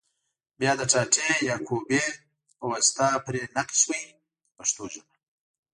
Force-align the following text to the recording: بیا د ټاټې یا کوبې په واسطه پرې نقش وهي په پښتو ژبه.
بیا 0.59 0.71
د 0.79 0.81
ټاټې 0.91 1.27
یا 1.49 1.55
کوبې 1.67 2.01
په 2.57 2.65
واسطه 2.71 3.05
پرې 3.25 3.41
نقش 3.55 3.79
وهي 3.87 4.09
په 4.45 4.51
پښتو 4.57 4.83
ژبه. 4.93 5.15